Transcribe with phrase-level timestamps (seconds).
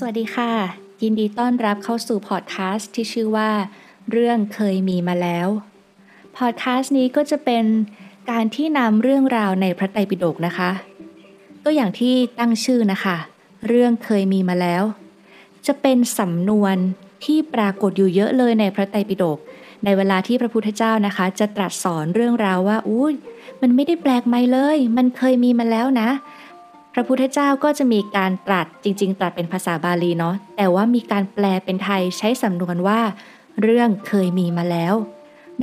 [0.00, 0.52] สวัสดีค่ะ
[1.02, 3.50] ยินดีต้อนรับเข้าสู่พอดแคสต์ที่ชื่อว่า
[4.10, 5.48] เรื่องเคยมีมาแล้ว
[6.36, 7.64] พอดแคสต์นี้ก็จะเป็น
[8.30, 10.70] การที่นำเรื่องราวในพระไตรปิฎกนะคะ
[11.64, 13.16] ก็อย่างที่ตั้งชื่อนะคะ
[13.68, 14.82] เรื่องเคยมีมาแล้ว
[15.66, 16.76] จะเป็นสำนวน
[17.24, 19.38] ที่ปรากฏอยู่เยอะเลยในพระไตรปิฎก
[19.84, 23.14] ในเวลาที่พระพุทธเจ้านะคะ จะตรัสสอนเรื่องราวว่าอุ้ย
[23.62, 26.08] มันไม่ได้แปลกใหม่เลย มันเคยมีมาแล้วนะ
[26.98, 33.00] ระพุทธเจ้าก็จะมีการตรัสจริง ๆ ตรัสเป็นภาษาบาลีเนาะแต่ว่ามีการแปลเป็นไทยใช้สำนวนว่า
[33.62, 34.94] เรื่องเคยมีมาแล้ว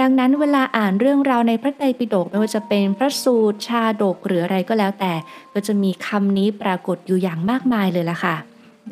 [0.01, 5.13] ดังนั้นเวลาอ่านเรื่องราวในพระไตรปิฎกไม่ว่าจะเป็นพระสูตรชาดกหรืออะไรก็แล้วแต่
[5.53, 8.35] ก็จะมีคำนี้ปรากฏอยู่อย่างมากมายเลยล่ะค่ะ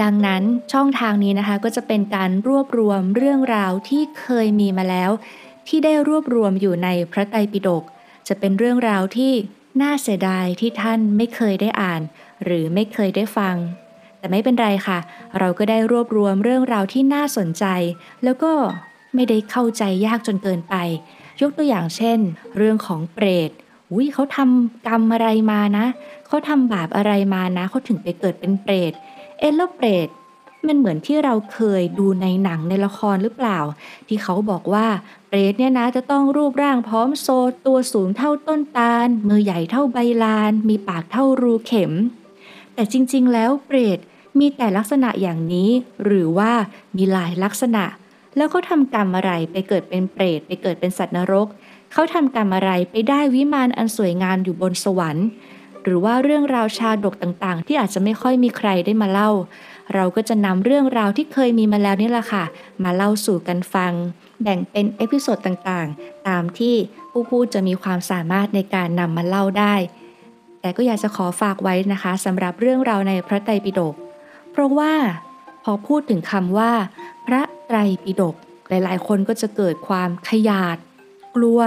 [0.01, 5.11] ดังนั้นช่องทางนี้นะคะก็จะเป็นการรวบรวมเรื่องราวที่เคยมีมาแล้ว
[5.67, 7.83] ที่ได้รวบรวมอยู่ในพระไตรปิฎก
[8.27, 9.33] จะเป็นเรื่องราวที่
[9.79, 12.01] น่าเสียดายที่ท่านไม่เคยได้อ่าน
[12.43, 13.55] หรือไม่เคยได้ฟัง
[14.17, 14.99] แต่ไม่เป็นไรค่ะ
[15.39, 17.65] เราก็ได้รวบรวมเรื่องราวที่น่าสนใจ
[18.23, 18.51] แล้วก็
[19.15, 20.75] ไม่ได้เข้าใจยากจนเกินไป
[21.41, 22.19] ยกตัวอย่างเช่น
[22.57, 23.51] เรื่องของเปรต
[23.91, 25.85] อุ้ยเขาทำกรรมอะไรมานะ
[26.27, 28.91] เขาทำบาปอะไรมานะ เขาถึงไปเกิดเป็นเปรต
[29.39, 30.07] เอ็นแล้วเปรต
[30.67, 33.59] มันเหมือนที่เราเคยดูในหนังในละครหรือเปล่า
[34.07, 34.87] ที่เขาบอกว่า
[35.29, 37.27] เปรตเนี่ยนะจะต้องรูปร่างพร้อมโซ
[37.65, 41.91] ตัวสูงเท่าต้นตาล มือใหญ่เท่าใบลาน มีปากเท่ารูเข็ม
[42.73, 43.99] แต่จริงๆ แล้วเปรต
[44.39, 45.69] มีแต่ลักษณะอย่างนี้
[46.03, 46.51] หรือว่า
[46.95, 47.83] มีหลายลักษณะ
[48.35, 51.47] แล้วเขาทำกรรมอะไรไปเกิดเป็นเปรตไปเกิดเป็นสัตว์นรก
[51.93, 55.27] เขาทำกรรมอะไรไปได้วิมานอันสวยงามอยู่บนสวรรค์
[55.83, 59.29] หรือว่าเรื่องราวชาดกต่างๆ ที่อาจจะไม่ค่อยมีใครได้มาเล่า
[59.93, 62.43] เราก็จะนำเรื่องราวที่เคยมีมาแล้วนี่แหละค่ะ
[62.83, 63.93] มาเล่าสู่กันฟัง
[64.43, 66.75] แบ่งเป็น episode ต่างๆ ตามที่
[67.11, 69.75] ผู้พูดจะมีความสามารถในการนำมาเล่าได้
[70.61, 73.95] แต่ก็อยากจะขอฝากไว้นะคะสำหรับเรื่องราวในพระไตรปิฎก
[74.51, 74.93] เพราะว่า
[75.63, 76.71] พอพูดถึงคำว่า
[77.27, 78.35] พระไตรปิฎก
[78.69, 80.77] หลายๆ คนก็จะเกิดความขยาด
[81.35, 81.59] กลัว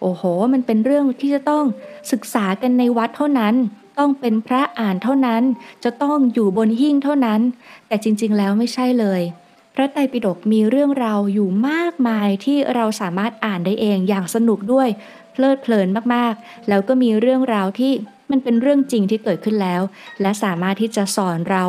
[0.00, 1.64] โอ้โห มันเป็นเรื่องที่จะต้อง
[2.12, 3.54] ศึกษากันในวัดเท่านั้น
[3.98, 5.42] ต้องเป็นพระอ่านเท่านั้น
[5.84, 7.40] จะต้องอยู่บนหิ้งเท่านั้น
[7.88, 9.22] แต่จริงๆ แล้วไม่ใช่เลย
[9.74, 14.88] พระไตรปิฎกมีเรื่องราวอยู่มากมายที่เราสามารถอ่านได้เองอย่างสนุกด้วย
[15.32, 17.92] เพลิดเพลินมากๆ แล้วก็มีเรื่องราวที่
[18.30, 19.82] มันเป็นเรื่องจริงที่เกิดขึ้นแล้ว
[20.20, 21.64] และสามารถที่จะสอนเรา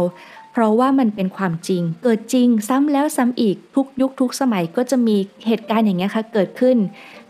[0.58, 5.18] เพราะว่ามันเป็นความจริง เกิดจริงซ้ำแล้วซ้ำอีกทุกยุคทุกสมัยก็จะมี
[5.48, 6.78] เหตุการณ์อย่างนี้ค่ะเกิดขึ้น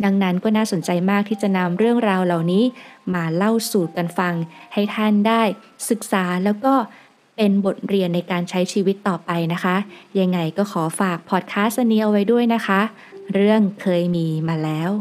[0.04, 2.64] ดังนั้นก็น่าสนใจมากที่จะนำเรื่องราวเหล่านี้
[3.14, 4.34] มาเล่าสู่กันฟัง
[4.74, 5.42] ให้ท่านได้
[5.90, 6.74] ศึกษาแล้วก็
[7.36, 9.76] เป็นบทเรียนในการใช้ชีวิตต่อไปนะคะ
[10.20, 12.82] ยังไงก็ขอฝากพอดแคสต์นี้เอาไว้ด้วยนะคะ
[13.34, 14.92] เรื่องเคยมีมาแล้ว